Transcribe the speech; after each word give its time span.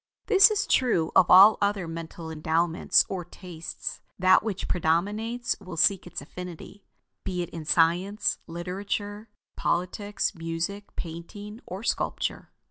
This 0.25 0.49
is 0.49 0.65
true 0.65 1.11
of 1.15 1.29
all 1.29 1.59
other 1.61 1.87
mental 1.87 2.31
endowments 2.31 3.05
or 3.07 3.23
tastes; 3.23 4.01
that 4.17 4.41
which 4.41 4.67
predominates 4.67 5.55
will 5.59 5.77
seek 5.77 6.07
its 6.07 6.23
affinity; 6.23 6.87
be 7.23 7.43
it 7.43 7.51
in 7.51 7.65
science, 7.65 8.39
literature, 8.47 9.29
politics, 9.55 10.33
music, 10.33 10.95
painting, 10.95 11.61
or 11.67 11.83
sculpture. 11.83 12.49